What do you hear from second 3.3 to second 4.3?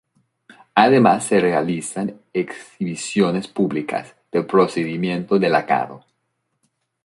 públicas